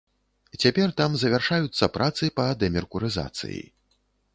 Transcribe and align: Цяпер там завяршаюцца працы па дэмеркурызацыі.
Цяпер 0.63 0.93
там 1.01 1.11
завяршаюцца 1.25 1.93
працы 2.01 2.23
па 2.41 2.49
дэмеркурызацыі. 2.67 3.67